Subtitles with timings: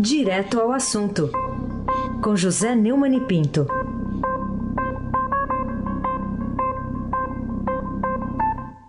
[0.00, 1.28] Direto ao assunto,
[2.22, 3.66] com José Neumann e Pinto.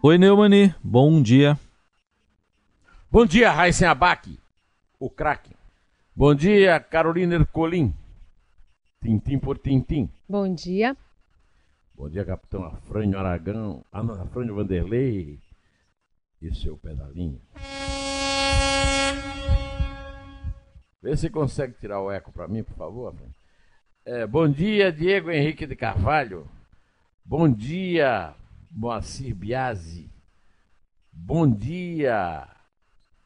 [0.03, 1.59] Oi, Neumani, bom dia.
[3.09, 4.37] Bom dia, Raíssen Abac,
[4.99, 5.55] o craque.
[6.15, 7.91] Bom dia, Carolina Ercolim,
[9.01, 10.07] tintim por tintim.
[10.29, 10.95] Bom dia.
[11.95, 15.39] Bom dia, capitão Afrânio Aragão, ah, Afrânio Vanderlei
[16.39, 17.41] e seu pedalinho.
[21.01, 23.15] Vê se consegue tirar o eco para mim, por favor.
[24.05, 26.45] É, bom dia, Diego Henrique de Carvalho.
[27.23, 28.33] Bom dia,
[28.69, 30.11] Moacir Biasi.
[31.11, 32.47] Bom dia,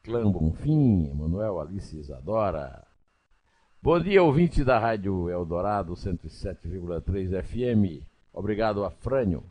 [0.02, 2.86] Clã Bonfim, Manuel Alice Isadora.
[3.82, 8.04] Bom dia, ouvinte da Rádio Eldorado 107,3 FM.
[8.32, 9.42] Obrigado, Afrânio.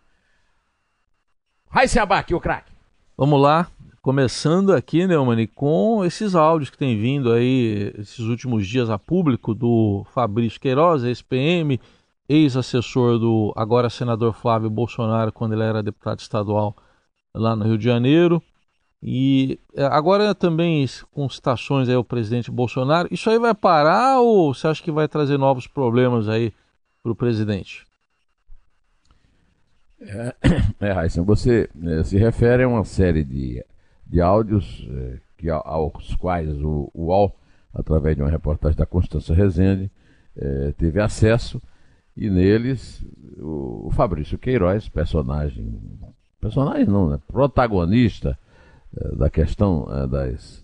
[1.70, 2.72] Raíssa Abac, o craque.
[3.18, 3.70] Vamos lá,
[4.04, 9.56] começando aqui, Neumann, com esses áudios que tem vindo aí esses últimos dias a público
[9.56, 11.80] do Fabrício Queiroz, ex-PM,
[12.28, 16.76] ex-assessor do agora senador Flávio Bolsonaro, quando ele era deputado estadual
[17.34, 18.44] lá no Rio de Janeiro.
[19.02, 24.54] E é, agora também com citações aí ao presidente Bolsonaro, isso aí vai parar ou
[24.54, 26.52] você acha que vai trazer novos problemas aí
[27.02, 27.88] para o presidente?
[30.02, 30.36] É,
[30.82, 33.64] é você é, se refere a uma série de
[34.14, 37.36] de áudios eh, que, aos quais o UOL,
[37.74, 39.90] através de uma reportagem da Constância Rezende,
[40.38, 41.60] eh, teve acesso,
[42.16, 43.04] e neles
[43.40, 45.82] o, o Fabrício Queiroz, personagem,
[46.40, 48.38] personagem não, né, protagonista
[48.96, 50.64] eh, da questão das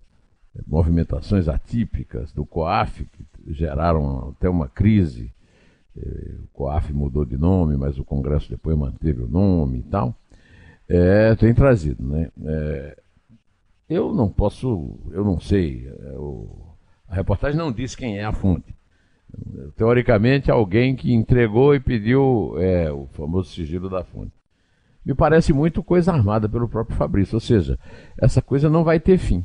[0.67, 5.33] movimentações atípicas do COAF, que geraram até uma crise.
[6.43, 10.15] O COAF mudou de nome, mas o Congresso depois manteve o nome e tal.
[10.87, 12.29] É, tem trazido, né?
[12.45, 12.97] É,
[13.89, 15.87] eu não posso, eu não sei.
[15.87, 16.15] É,
[17.09, 18.75] a reportagem não diz quem é a fonte.
[19.75, 24.31] Teoricamente, alguém que entregou e pediu é, o famoso sigilo da fonte.
[25.05, 27.79] Me parece muito coisa armada pelo próprio Fabrício, ou seja,
[28.17, 29.43] essa coisa não vai ter fim.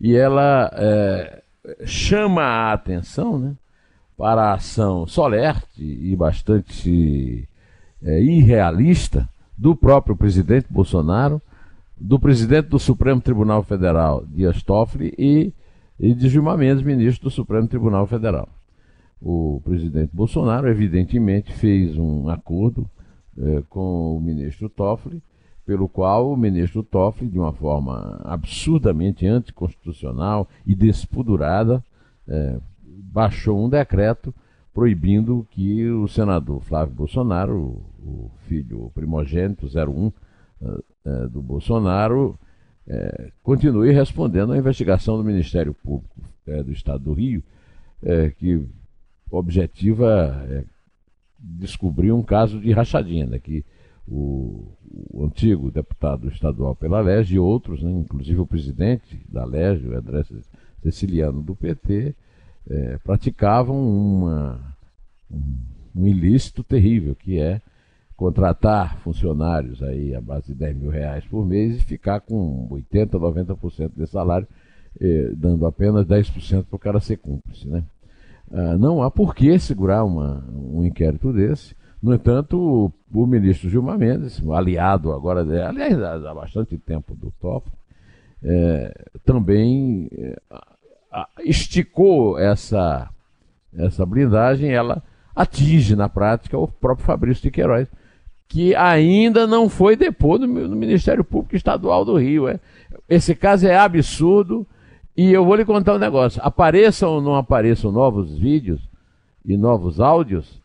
[0.00, 1.42] E ela é,
[1.84, 3.54] chama a atenção né,
[4.16, 7.48] para a ação solerte e bastante
[8.02, 11.42] é, irrealista do próprio presidente Bolsonaro
[12.00, 15.52] do presidente do Supremo Tribunal Federal, Dias Toffoli, e,
[15.98, 18.48] e de Gilmar Mendes, ministro do Supremo Tribunal Federal.
[19.20, 22.88] O presidente Bolsonaro, evidentemente, fez um acordo
[23.36, 25.20] eh, com o ministro Toffoli,
[25.66, 31.84] pelo qual o ministro Toffoli, de uma forma absurdamente anticonstitucional e despudurada,
[32.28, 34.32] eh, baixou um decreto
[34.72, 40.12] proibindo que o senador Flávio Bolsonaro, o, o filho primogênito 01 é,
[41.30, 42.38] do Bolsonaro
[42.88, 47.42] é, continue respondendo à investigação do Ministério Público é, do Estado do Rio,
[48.02, 48.66] é, que
[49.30, 50.64] objetiva é,
[51.38, 53.62] descobrir um caso de rachadinha, né, que
[54.06, 54.72] o,
[55.10, 59.96] o, antigo deputado estadual pela LEG e outros, né, inclusive o presidente da LEG, o
[59.96, 60.24] André
[60.82, 62.14] Ceciliano do PT,
[62.70, 64.76] é, praticavam uma,
[65.30, 65.42] um,
[65.94, 67.60] um ilícito terrível, que é
[68.18, 73.10] contratar funcionários aí a base de 10 mil reais por mês e ficar com 80%,
[73.10, 74.46] 90% de salário,
[75.00, 77.68] eh, dando apenas 10% para o cara ser cúmplice.
[77.68, 77.84] Né?
[78.52, 81.76] Ah, não há por que segurar uma, um inquérito desse.
[82.02, 87.68] No entanto, o, o, ministro Gilmar Mendes, aliado agora, aliás, há bastante tempo do TOP,
[88.42, 88.92] eh,
[89.24, 90.40] também eh,
[91.44, 93.08] esticou essa,
[93.76, 95.04] essa blindagem, ela
[95.36, 97.88] atinge na prática o próprio Fabrício de Queiroz,
[98.48, 102.48] que ainda não foi deposto no Ministério Público Estadual do Rio.
[102.48, 102.58] É.
[103.08, 104.66] Esse caso é absurdo
[105.14, 106.40] e eu vou lhe contar um negócio.
[106.42, 108.80] Apareçam ou não apareçam novos vídeos
[109.44, 110.60] e novos áudios,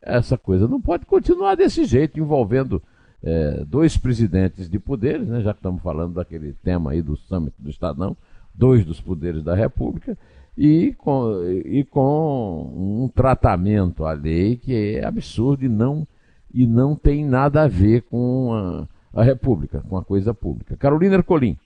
[0.00, 2.82] essa coisa não pode continuar desse jeito, envolvendo
[3.22, 7.54] é, dois presidentes de poderes, né, já que estamos falando daquele tema aí do Summit
[7.58, 8.14] do Estadão,
[8.54, 10.16] dois dos poderes da República,
[10.56, 16.06] e com, e com um tratamento à lei que é absurdo e não
[16.54, 18.88] e não tem nada a ver com a,
[19.20, 20.76] a República, com a coisa pública.
[20.76, 21.58] Carolina Ercolim,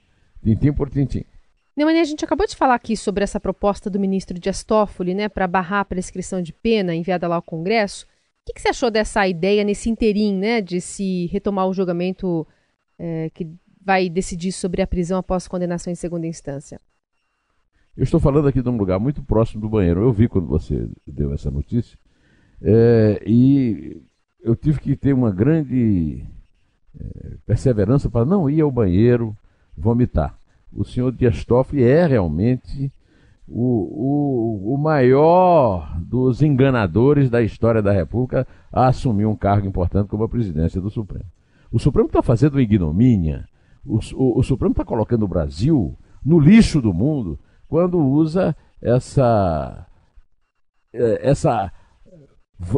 [0.42, 1.24] tintim por tintim.
[1.76, 5.28] Neumani, a gente acabou de falar aqui sobre essa proposta do ministro Dias Toffoli, né,
[5.28, 8.04] para barrar a prescrição de pena enviada lá ao Congresso.
[8.04, 8.08] O
[8.46, 12.46] que, que, você achou dessa ideia nesse interim, né, de se retomar o julgamento
[12.98, 13.46] é, que
[13.84, 16.80] vai decidir sobre a prisão após condenação em segunda instância?
[17.96, 20.00] Eu estou falando aqui de um lugar muito próximo do banheiro.
[20.00, 21.98] Eu vi quando você deu essa notícia.
[22.62, 24.02] É, e
[24.40, 26.24] eu tive que ter uma grande
[26.98, 29.36] é, perseverança para não ir ao banheiro
[29.76, 30.38] vomitar.
[30.72, 32.92] O senhor Dias Toffoli é realmente
[33.46, 40.08] o, o, o maior dos enganadores da história da República a assumir um cargo importante
[40.08, 41.24] como a presidência do Supremo.
[41.72, 43.46] O Supremo está fazendo ignomínia.
[43.84, 47.38] O, o, o Supremo está colocando o Brasil no lixo do mundo
[47.68, 49.86] quando usa essa,
[50.92, 51.72] é, essa,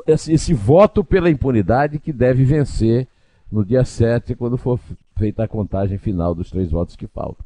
[0.06, 3.06] esse, voto pela impunidade que deve vencer
[3.50, 4.78] no dia 7, quando for
[5.16, 7.44] feita a contagem final dos três votos que faltam.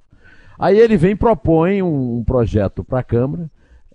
[0.58, 3.50] Aí ele vem e propõe um, um projeto para a Câmara.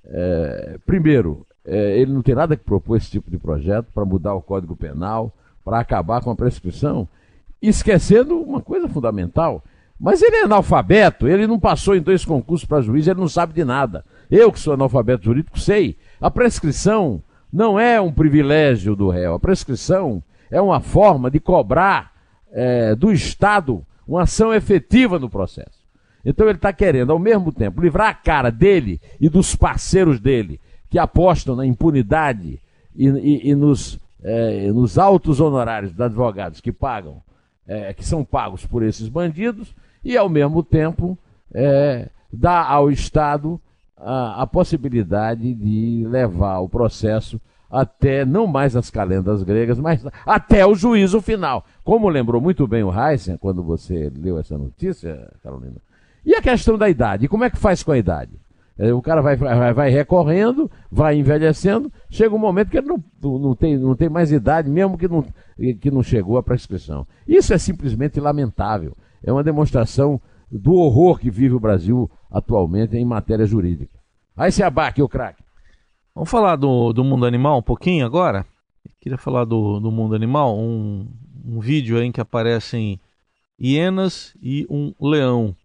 [0.06, 4.34] É, primeiro, é, ele não tem nada que propor esse tipo de projeto para mudar
[4.34, 5.32] o Código Penal,
[5.64, 7.08] para acabar com a prescrição,
[7.62, 9.64] esquecendo uma coisa fundamental.
[10.00, 13.54] Mas ele é analfabeto, ele não passou em dois concursos para juiz, ele não sabe
[13.54, 14.04] de nada.
[14.32, 15.98] Eu, que sou analfabeto jurídico, sei.
[16.22, 19.34] A prescrição não é um privilégio do réu.
[19.34, 22.12] A prescrição é uma forma de cobrar
[22.52, 25.80] é, do Estado uma ação efetiva no processo.
[26.26, 30.60] Então ele está querendo, ao mesmo tempo, livrar a cara dele e dos parceiros dele,
[30.90, 32.60] que apostam na impunidade
[32.96, 37.22] e, e, e nos, é, nos altos honorários dos advogados que pagam,
[37.68, 39.74] é, que são pagos por esses bandidos,
[40.04, 41.18] e ao mesmo tempo
[41.54, 43.62] é, dar ao Estado
[44.00, 50.66] a, a possibilidade de levar o processo até não mais as calendas gregas, mas até
[50.66, 51.64] o juízo final.
[51.84, 55.76] Como lembrou muito bem o Heisen quando você leu essa notícia, Carolina.
[56.26, 57.28] E a questão da idade?
[57.28, 58.32] Como é que faz com a idade?
[58.78, 63.04] É, o cara vai, vai, vai recorrendo, vai envelhecendo, chega um momento que ele não,
[63.22, 65.26] não, tem, não tem mais idade, mesmo que não,
[65.82, 67.06] que não chegou à prescrição.
[67.28, 68.96] Isso é simplesmente lamentável.
[69.22, 70.20] É uma demonstração
[70.52, 74.00] do horror que vive o Brasil atualmente em matéria jurídica.
[74.36, 75.44] Aí se abaque, o craque.
[76.16, 78.46] Vamos falar do, do mundo animal um pouquinho agora?
[78.86, 81.08] Eu queria falar do, do mundo animal, um,
[81.46, 83.00] um vídeo aí em que aparecem
[83.60, 85.56] hienas e um leão.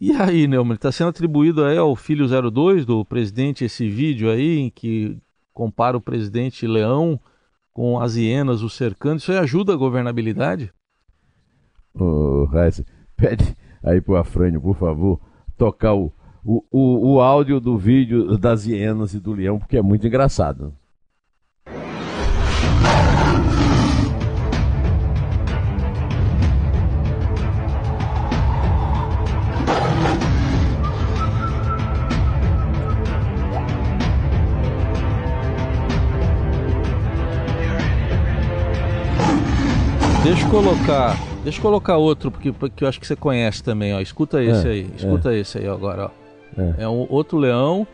[0.00, 4.58] E aí, Neumann, está sendo atribuído aí ao filho 02 do presidente esse vídeo aí
[4.58, 5.18] em que
[5.52, 7.20] compara o presidente leão
[7.72, 9.18] com as hienas o cercando.
[9.18, 10.72] Isso aí ajuda a governabilidade?
[11.94, 12.48] Ô, oh,
[13.16, 13.54] pede
[13.86, 15.20] aí pro Afrânio, por favor,
[15.56, 16.12] tocar o,
[16.44, 20.74] o, o, o áudio do vídeo das hienas e do leão, porque é muito engraçado.
[40.26, 43.94] Deixa eu colocar Deixa eu colocar outro, porque, porque eu acho que você conhece também,
[43.94, 44.00] ó.
[44.00, 44.90] Escuta esse é, aí.
[44.96, 45.38] Escuta é.
[45.38, 46.60] esse aí agora, ó.
[46.60, 47.86] É, é um outro leão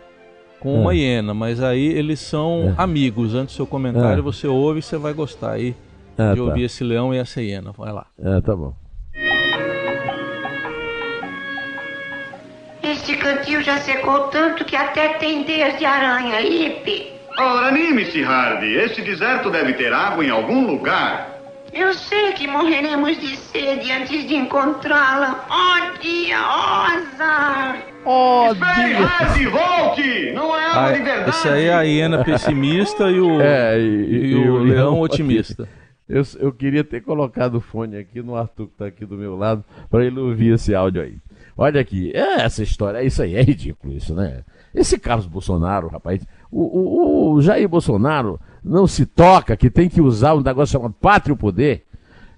[0.59, 0.97] com uma é.
[0.97, 2.83] hiena, mas aí eles são é.
[2.83, 3.35] amigos.
[3.35, 4.23] Antes do seu comentário, é.
[4.23, 5.73] você ouve e você vai gostar aí
[6.17, 6.43] de tá.
[6.43, 7.73] ouvir esse leão e essa hiena.
[7.77, 8.07] Vai lá.
[8.19, 8.75] É, tá bom.
[12.83, 17.13] Este cantil já secou tanto que até tem teias de aranha, Ipe.
[17.39, 18.69] Ora, anime-se, Hardy.
[18.79, 21.32] Este deserto deve ter água em algum lugar.
[21.73, 25.47] Eu sei que morreremos de sede antes de encontrá-la.
[25.49, 27.87] Oh, dia, oh, azar!
[28.05, 30.33] Oh, Espere, volte!
[30.35, 31.49] Não é água ah, de verdade!
[31.49, 35.67] Aí é a hiena pessimista e o, é, e, e, e o, o, leão otimista.
[36.07, 39.35] Eu, eu queria ter colocado o fone aqui no Arthur que está aqui do meu
[39.35, 41.17] lado para ele ouvir esse áudio aí.
[41.57, 44.43] Olha aqui, é essa história, é isso aí, é ridículo isso, né?
[44.75, 50.01] Esse Carlos Bolsonaro, rapaz, o, o, o Jair Bolsonaro não se toca que tem que
[50.01, 51.85] usar um negócio chamado pátrio poder,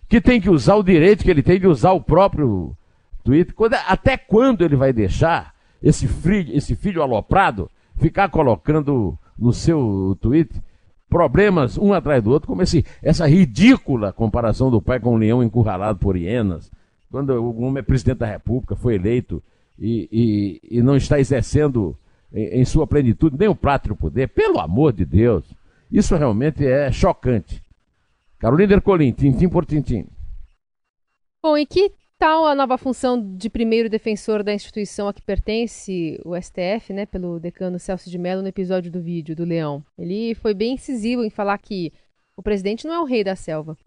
[0.08, 2.76] que tem que usar o direito que ele tem de usar o próprio
[3.22, 3.54] Twitter.
[3.54, 10.16] Quando, até quando ele vai deixar esse filho, esse filho aloprado ficar colocando no seu
[10.20, 10.60] Twitter
[11.08, 15.42] problemas um atrás do outro, como esse, essa ridícula comparação do pai com um leão
[15.42, 16.70] encurralado por hienas,
[17.10, 19.42] quando o homem é presidente da República, foi eleito
[19.78, 21.96] e, e, e não está exercendo
[22.32, 25.44] em, em sua plenitude nem o pátrio poder, pelo amor de Deus.
[25.94, 27.62] Isso realmente é chocante.
[28.40, 30.08] Carolina Ercolim, tintim por tintim.
[31.40, 36.20] Bom, e que tal a nova função de primeiro defensor da instituição a que pertence
[36.24, 39.84] o STF, né, pelo decano Celso de Mello no episódio do vídeo do Leão?
[39.96, 41.92] Ele foi bem incisivo em falar que
[42.36, 43.78] o presidente não é o rei da selva.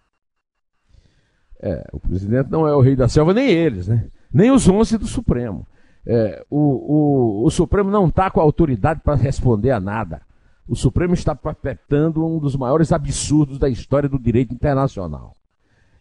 [1.61, 4.07] É, o presidente não é o rei da selva, nem eles, né?
[4.31, 5.67] Nem os 11 do Supremo.
[6.05, 10.21] É, o, o, o Supremo não está com autoridade para responder a nada
[10.67, 15.35] o Supremo está perpetrando um dos maiores absurdos da história do direito internacional.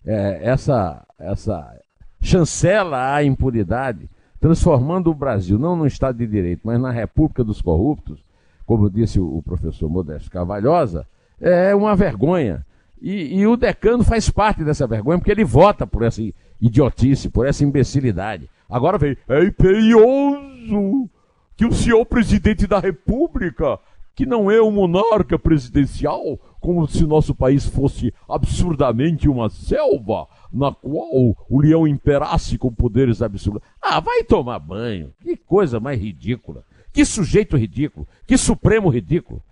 [0.05, 1.79] É, essa, essa
[2.21, 4.09] chancela à impunidade,
[4.41, 8.19] transformando o Brasil não no Estado de Direito, mas na República dos Corruptos,
[8.65, 11.07] como disse o, o professor Modesto Carvalhosa,
[11.41, 12.65] é uma vergonha.
[13.01, 16.23] E, e, o decano faz parte dessa vergonha, porque ele vota por essa
[16.61, 18.49] idiotice, por essa imbecilidade.
[18.69, 21.11] Agora vem, é imperioso
[21.57, 23.79] que o senhor presidente da República,
[24.17, 30.73] que não é um monarca presidencial, como se nosso país fosse absurdamente uma selva, na
[30.73, 33.63] qual o leão imperasse com poderes absurdos.
[33.81, 35.13] Ah, vai tomar banho.
[35.21, 36.65] Que coisa mais ridícula.
[36.95, 38.09] Que sujeito ridículo.
[38.27, 39.43] Que supremo ridículo.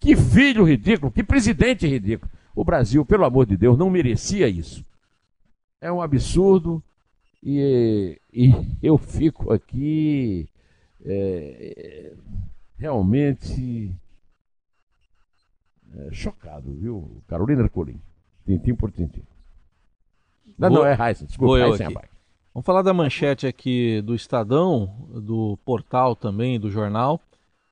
[0.00, 1.12] Que filho ridículo.
[1.12, 2.28] Que presidente ridículo.
[2.56, 4.84] O Brasil, pelo amor de Deus, não merecia isso.
[5.80, 6.82] É um absurdo
[7.40, 10.48] e, e eu fico aqui
[11.06, 12.14] é,
[12.76, 13.94] realmente
[15.94, 17.22] é, chocado, viu?
[17.26, 18.00] Carolina Ercolim.
[18.46, 19.22] Tintim por tintim.
[20.58, 21.26] Não, não, é Raíssa.
[21.26, 22.08] Desculpa, Raíssa é
[22.54, 27.20] Vamos falar da manchete aqui do Estadão, do portal também, do jornal,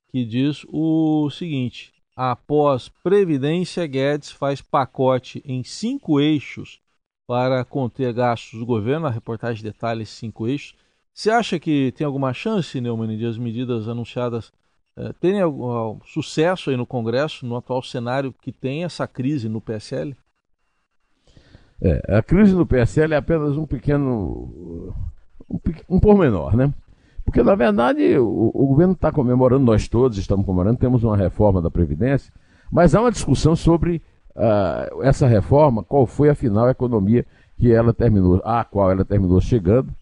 [0.09, 6.79] que diz o seguinte: após Previdência, Guedes faz pacote em cinco eixos
[7.27, 9.07] para conter gastos do governo.
[9.07, 10.75] A reportagem detalha esses cinco eixos.
[11.13, 14.53] Você acha que tem alguma chance, Neumann, de as medidas anunciadas
[14.97, 19.61] eh, terem algum, sucesso aí no Congresso, no atual cenário que tem essa crise no
[19.61, 20.15] PSL?
[21.79, 24.95] É, a crise no PSL é apenas um pequeno.
[25.49, 26.73] um, um pormenor, né?
[27.23, 31.61] Porque, na verdade, o, o governo está comemorando, nós todos estamos comemorando, temos uma reforma
[31.61, 32.33] da Previdência,
[32.71, 34.01] mas há uma discussão sobre
[34.35, 37.25] uh, essa reforma, qual foi, afinal, a economia
[37.57, 39.93] que ela terminou, a qual ela terminou chegando.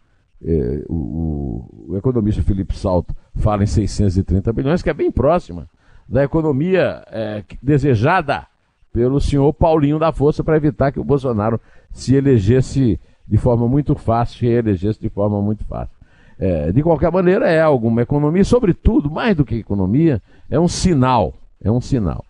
[0.44, 5.68] É, o, o, economista Felipe Salto fala em 630 bilhões, que é bem próxima
[6.08, 8.46] da economia é, desejada
[8.94, 11.60] pelo senhor Paulinho da Força para evitar que o Bolsonaro
[11.92, 15.96] se elegesse de forma muito fácil, se elegesse de forma muito fácil.
[16.38, 21.34] É, de qualquer maneira, é alguma economia, sobretudo, mais do que economia, é um sinal.
[21.64, 22.24] É um sinal.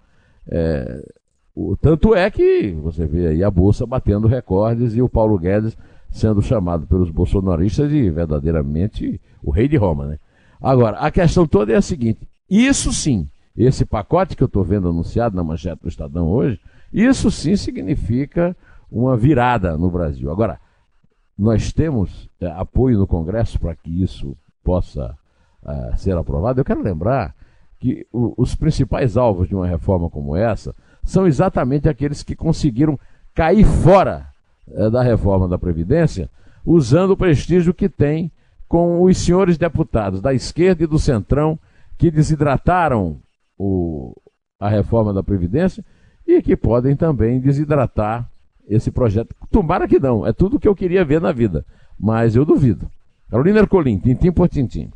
[0.47, 1.03] É,
[1.55, 5.77] o, tanto é que você vê aí a Bolsa batendo recordes e o Paulo Guedes
[6.09, 10.05] sendo chamado pelos bolsonaristas de verdadeiramente o rei de Roma.
[10.05, 10.19] Né?
[10.65, 14.89] Agora, a questão toda é a seguinte: isso sim esse pacote que eu estou vendo
[14.89, 16.59] anunciado na manchete do Estadão hoje,
[16.91, 18.57] isso sim significa
[18.91, 20.31] uma virada no Brasil.
[20.31, 20.59] Agora,
[21.37, 25.15] nós temos é, apoio no Congresso para que isso possa
[25.65, 26.59] é, ser aprovado.
[26.59, 27.33] Eu quero lembrar
[27.79, 32.99] que o, os principais alvos de uma reforma como essa são exatamente aqueles que conseguiram
[33.35, 34.27] cair fora
[34.67, 36.27] é, da reforma da Previdência,
[36.65, 38.31] usando o prestígio que tem
[38.67, 41.59] com os senhores deputados da esquerda e do centrão
[41.97, 43.19] que desidrataram
[43.57, 44.13] o,
[44.59, 45.83] a reforma da Previdência
[46.27, 48.29] e que podem também desidratar
[48.67, 49.35] esse projeto.
[49.51, 51.65] Tomara que não, é tudo que eu queria ver na vida,
[51.99, 52.89] mas eu duvido.
[53.29, 54.91] Carolina Ercolim, tintim por tintim.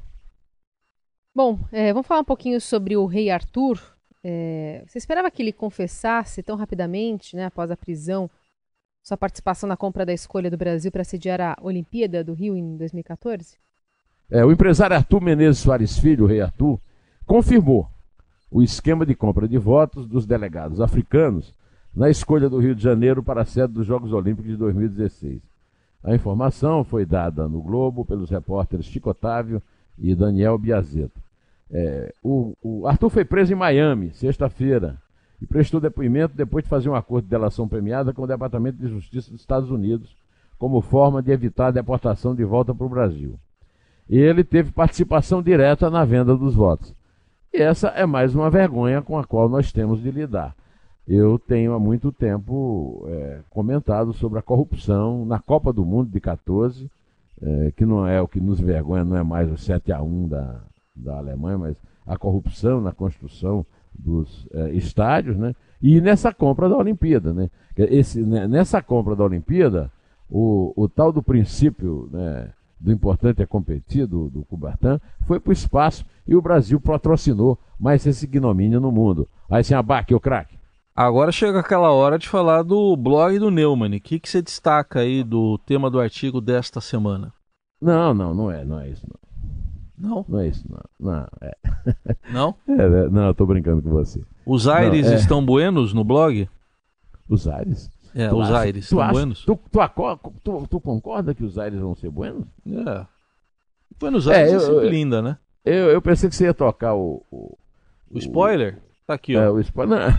[1.35, 3.79] Bom, é, vamos falar um pouquinho sobre o rei Arthur.
[4.23, 8.29] É, você esperava que ele confessasse tão rapidamente, né, após a prisão,
[9.01, 12.77] sua participação na compra da escolha do Brasil para sediar a Olimpíada do Rio em
[12.77, 13.57] 2014?
[14.31, 16.79] É, o empresário Arthur Menezes Soares Filho, o rei Arthur,
[17.25, 17.89] confirmou
[18.51, 21.53] o esquema de compra de votos dos delegados africanos
[21.95, 25.41] na escolha do Rio de Janeiro para a sede dos Jogos Olímpicos de 2016.
[26.03, 29.61] A informação foi dada no Globo pelos repórteres Chico Otávio
[29.97, 31.19] e Daniel Biazeto.
[31.71, 34.97] É, o, o, Arthur foi preso em Miami, sexta-feira,
[35.41, 38.87] e prestou depoimento depois de fazer um acordo de delação premiada com o Departamento de
[38.89, 40.15] Justiça dos Estados Unidos,
[40.57, 43.39] como forma de evitar a deportação de volta para o Brasil.
[44.09, 46.93] E ele teve participação direta na venda dos votos.
[47.53, 50.55] E essa é mais uma vergonha com a qual nós temos de lidar.
[51.07, 56.19] Eu tenho há muito tempo é, comentado sobre a corrupção na Copa do Mundo de
[56.19, 56.89] 14,
[57.41, 60.27] é, que não é o que nos vergonha, não é mais o 7 a 1
[60.27, 60.61] da,
[60.95, 65.53] da Alemanha, mas a corrupção na construção dos é, estádios, né?
[65.81, 67.49] E nessa compra da Olimpíada, né?
[67.75, 69.91] Esse, né, nessa compra da Olimpíada,
[70.29, 74.45] o, o tal do princípio né, do importante é competir, do, do
[75.25, 79.27] foi para o espaço e o Brasil patrocinou mais esse ignomínio no mundo.
[79.49, 80.59] Aí sem abaque, o craque.
[80.95, 83.95] Agora chega aquela hora de falar do blog do Neumann.
[83.95, 87.33] O que, que você destaca aí do tema do artigo desta semana?
[87.81, 89.07] Não, não, não é, não é isso.
[89.07, 89.28] Não.
[89.99, 90.25] Não?
[90.29, 91.11] Não é isso, não.
[91.11, 91.27] Não?
[91.41, 91.57] É.
[92.31, 92.55] Não?
[92.67, 94.21] É, não, eu tô brincando com você.
[94.45, 95.15] Os aires não, é...
[95.15, 96.47] estão buenos no blog?
[97.27, 97.91] Os aires?
[98.15, 99.43] É, tu os acha, aires estão buenos?
[99.43, 99.59] Tu,
[100.43, 102.45] tu, tu, concorda que os aires vão ser buenos?
[102.65, 103.05] É.
[103.99, 105.37] Buenos Aires é, eu, é sempre eu, linda, né?
[105.65, 107.21] Eu, eu pensei que você ia tocar o.
[107.29, 107.57] O,
[108.11, 108.77] o spoiler?
[108.77, 109.07] O...
[109.07, 109.41] Tá aqui, ó.
[109.41, 110.17] É, o spoiler.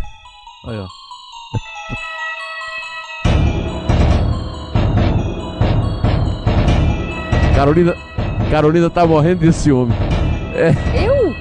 [0.66, 0.87] Aí, ó.
[7.54, 7.94] Carolina,
[8.49, 9.92] Carolina tá morrendo de ciúme.
[10.54, 10.70] É.
[11.04, 11.35] Eu?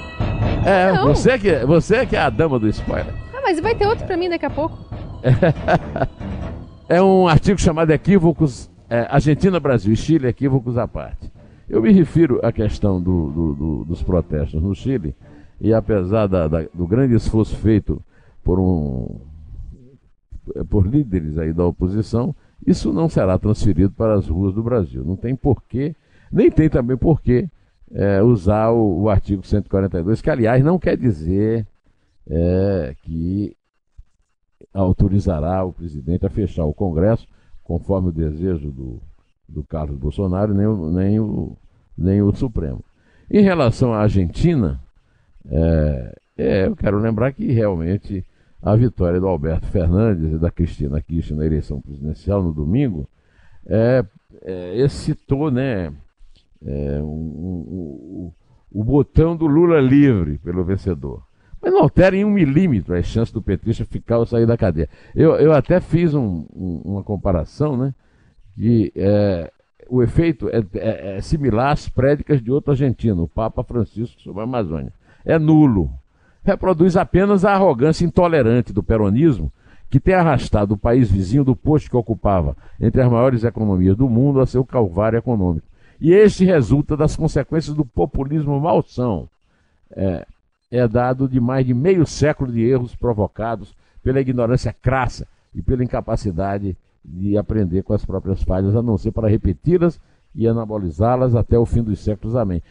[0.65, 3.13] É, você que, você é que é a dama do spoiler.
[3.33, 4.77] Ah, mas vai ter outro pra mim daqui a pouco.
[6.89, 11.31] É um artigo chamado Equívocos, é, Argentina, Brasil e Chile, Equívocos à parte.
[11.69, 15.15] Eu me refiro à questão do, do, do, dos protestos no Chile,
[15.61, 18.01] e apesar da, da, do grande esforço feito
[18.43, 19.19] por, um,
[20.67, 25.03] por líderes aí da oposição, isso não será transferido para as ruas do Brasil.
[25.05, 25.95] Não tem porquê,
[26.31, 27.49] nem tem também porquê
[27.91, 31.65] é, usar o, o, artigo 142, que aliás não quer dizer
[32.29, 33.55] é, que
[34.73, 37.27] autorizará o presidente a fechar o Congresso,
[37.63, 39.01] conforme o desejo do,
[39.47, 41.57] do Carlos Bolsonaro, nem o, nem o,
[41.97, 42.83] nem o Supremo.
[43.29, 44.79] Em relação à Argentina,
[45.49, 48.25] é, é, eu quero lembrar que realmente
[48.61, 53.07] a vitória do Alberto Fernandes e da Cristina Kirchner na eleição presidencial no domingo
[53.65, 54.05] é,
[54.41, 55.93] é, excitou né,
[56.65, 58.31] é, um, um,
[58.71, 61.23] o botão do Lula livre pelo vencedor.
[61.61, 64.89] Mas não altera em um milímetro as chances do petista ficar ou sair da cadeia.
[65.13, 67.93] Eu, eu até fiz um, uma comparação, né?
[68.55, 69.51] Que é,
[69.89, 74.41] o efeito é, é, é, similar às prédicas de outro argentino, o Papa Francisco sobre
[74.41, 74.93] a Amazônia.
[75.25, 75.91] É nulo.
[76.43, 79.51] Reproduz apenas a arrogância intolerante do peronismo
[79.89, 84.07] que tem arrastado o país vizinho do posto que ocupava entre as maiores economias do
[84.07, 85.67] mundo a seu calvário econômico.
[85.99, 89.29] E este resulta das consequências do populismo malsão.
[89.91, 90.25] É,
[90.71, 95.83] é dado de mais de meio século de erros provocados pela ignorância crassa e pela
[95.83, 99.99] incapacidade de aprender com as próprias falhas, a não ser para repeti-las
[100.35, 102.35] e anabolizá-las até o fim dos séculos.
[102.35, 102.61] Amém.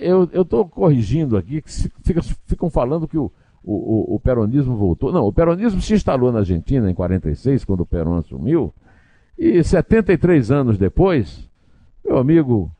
[0.00, 1.70] Eu estou corrigindo aqui, que
[2.02, 5.12] fica, ficam falando que o, o, o, peronismo voltou.
[5.12, 8.72] Não, o peronismo se instalou na Argentina em 46, quando o Perón assumiu,
[9.36, 11.50] e 73 anos depois,
[12.04, 12.70] meu amigo,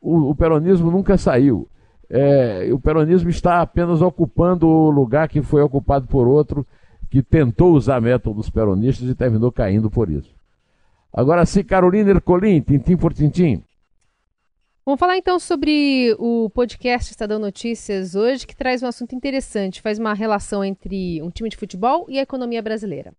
[0.00, 1.68] o, o peronismo nunca saiu
[2.14, 6.66] é, o peronismo está apenas ocupando o lugar que foi ocupado por outro
[7.10, 10.30] que tentou usar métodos peronistas e terminou caindo por isso.
[11.10, 13.62] Agora sim, Carolina Ercolim, tintim por tintim.
[14.84, 19.98] Vamos falar então sobre o podcast Estadão Notícias hoje, que traz um assunto interessante, faz
[19.98, 23.14] uma relação entre um time de futebol e a economia brasileira.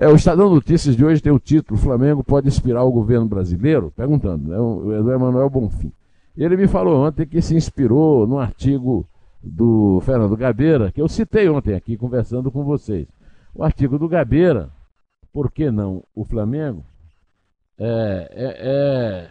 [0.00, 3.92] É, o Estadão Notícias de hoje tem o título Flamengo pode inspirar o governo brasileiro?
[3.94, 5.92] Perguntando, é o Emanuel Bonfim.
[6.34, 9.06] Ele me falou ontem que se inspirou num artigo
[9.42, 13.06] do Fernando Gabeira, que eu citei ontem aqui conversando com vocês.
[13.54, 14.70] O artigo do Gabeira,
[15.34, 16.82] por que não o Flamengo?
[17.78, 19.28] É,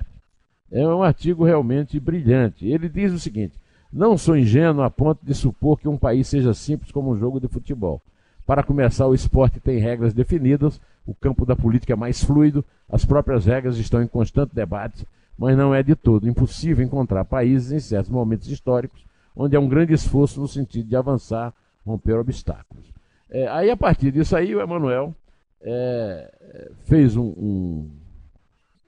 [0.71, 2.67] é, é, é um artigo realmente brilhante.
[2.67, 3.59] Ele diz o seguinte:
[3.91, 7.39] não sou ingênuo a ponto de supor que um país seja simples como um jogo
[7.39, 8.03] de futebol.
[8.49, 13.05] Para começar, o esporte tem regras definidas, o campo da política é mais fluido, as
[13.05, 15.05] próprias regras estão em constante debate
[15.37, 19.69] mas não é de todo impossível encontrar países em certos momentos históricos onde há um
[19.69, 21.53] grande esforço no sentido de avançar,
[21.85, 22.91] romper obstáculos.
[23.29, 25.13] É, aí, a partir disso aí, o Emanuel
[25.61, 26.33] é,
[26.85, 27.89] fez um, um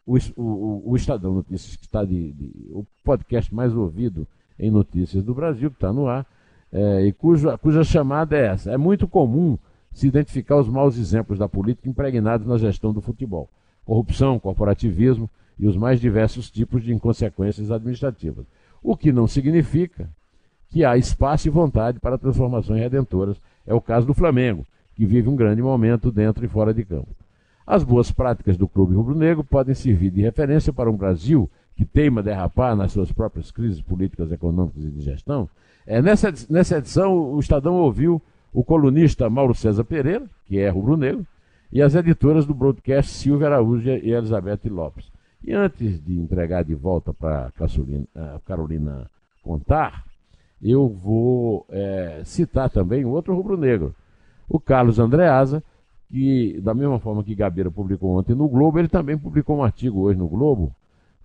[0.08, 4.28] o, o, o, Estadão Notícias, que está de, de, o podcast mais ouvido
[4.60, 6.26] em notícias do Brasil, que está no ar,
[6.72, 8.72] é, e cuja, cuja chamada é essa.
[8.72, 9.58] É muito comum
[9.92, 13.50] se identificar os maus exemplos da política impregnados na gestão do futebol.
[13.86, 15.30] Corrupção, corporativismo,
[15.60, 18.46] e os mais diversos tipos de inconsequências administrativas.
[18.82, 20.10] O que não significa
[20.72, 23.38] que há espaço e vontade para transformações redentoras.
[23.68, 27.10] É o caso do Flamengo, que vive um grande momento dentro e fora de campo.
[27.68, 32.22] As boas práticas do clube rubro-negro podem servir de referência para um Brasil que teima
[32.22, 35.50] derrapar nas suas próprias crises políticas, econômicas e de gestão.
[35.86, 38.22] É, nessa, nessa edição, o Estadão ouviu
[38.54, 41.26] o colunista Mauro César Pereira, que é rubro-negro,
[41.72, 45.12] e as editoras do broadcast Silvia Araújo e Elizabeth Lopes.
[45.44, 49.10] E antes de entregar de volta para a Carolina
[49.42, 50.06] contar,
[50.62, 53.96] eu vou é, citar também outro rubro-negro,
[54.48, 55.64] o Carlos Andreasa,
[56.10, 60.02] que, da mesma forma que Gabeira publicou ontem no Globo, ele também publicou um artigo
[60.02, 60.76] hoje no Globo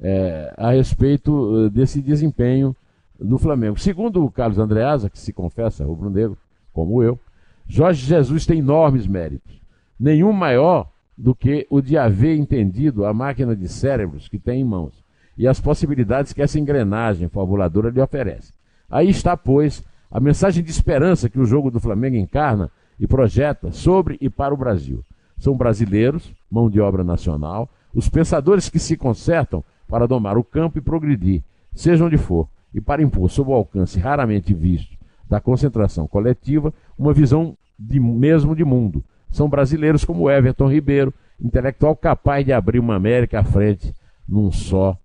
[0.00, 2.76] é, a respeito eh, desse desempenho
[3.18, 3.78] do Flamengo.
[3.78, 6.37] Segundo o Carlos Andreasa, que se confessa rubro-negro,
[6.72, 7.18] como eu,
[7.66, 9.61] Jorge Jesus tem enormes méritos.
[9.98, 14.64] Nenhum maior do que o de haver entendido a máquina de cérebros que tem em
[14.64, 15.02] mãos
[15.37, 18.52] e as possibilidades que essa engrenagem fabuladora lhe oferece.
[18.88, 23.72] Aí está, pois, a mensagem de esperança que o jogo do Flamengo encarna e projeta
[23.72, 25.02] sobre e para o Brasil.
[25.38, 30.79] São brasileiros, mão de obra nacional, os pensadores que se consertam para domar o campo
[30.79, 31.42] e progredir,
[31.75, 34.96] seja onde for, e para impor sob o alcance raramente visto
[35.29, 41.94] da concentração coletiva uma visão de, mesmo de mundo, são brasileiros como Everton Ribeiro, intelectual
[41.94, 43.94] capaz de abrir uma América à frente
[44.27, 44.96] num só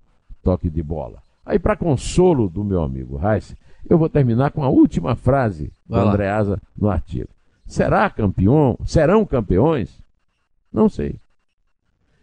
[0.42, 1.22] toque de bola.
[1.46, 3.56] Aí, para consolo do meu amigo Reis,
[3.90, 7.30] eu vou terminar com a última frase do Andreasa no artigo.
[7.66, 8.78] Será campeão?
[8.86, 10.02] Serão campeões?
[10.72, 11.16] Não sei.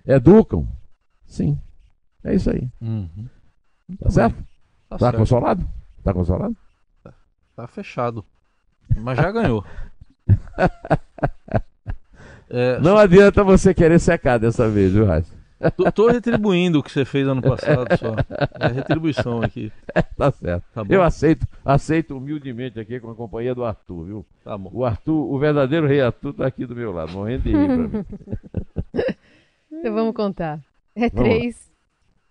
[0.06, 0.66] Educam?
[1.26, 1.58] Sim.
[2.28, 2.68] É isso aí.
[2.80, 3.26] Uhum.
[4.00, 4.36] Tá certo?
[4.36, 4.44] Tá,
[4.90, 5.16] Tá certo.
[5.18, 5.68] consolado?
[6.04, 6.56] Tá consolado?
[7.56, 8.24] Tá fechado.
[8.96, 9.64] Mas já ganhou.
[12.50, 15.34] É, Não adianta você querer secar dessa vez, viu, Raíssa?
[15.76, 18.14] tô, tô retribuindo o que você fez ano passado só.
[18.58, 19.70] É retribuição aqui.
[20.16, 20.64] Tá certo.
[20.72, 20.94] Tá bom.
[20.94, 24.26] Eu aceito, aceito humildemente aqui com a companhia do Arthur, viu?
[24.42, 24.70] Tá bom.
[24.72, 27.76] O Arthur, o verdadeiro rei Arthur tá aqui do meu lado, morrendo de rir pra
[27.76, 28.04] mim.
[29.70, 30.58] Então vamos contar.
[30.96, 31.34] É Vamos lá.